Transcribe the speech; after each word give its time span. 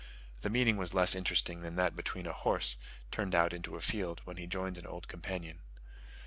The 0.41 0.49
meeting 0.49 0.77
was 0.77 0.95
less 0.95 1.13
interesting 1.13 1.61
than 1.61 1.75
that 1.75 1.95
between 1.95 2.25
a 2.25 2.33
horse, 2.33 2.75
turned 3.11 3.35
out 3.35 3.53
into 3.53 3.75
a 3.75 3.81
field, 3.81 4.19
when 4.25 4.37
he 4.37 4.47
joins 4.47 4.79
an 4.79 4.87
old 4.87 5.07
companion. 5.07 5.59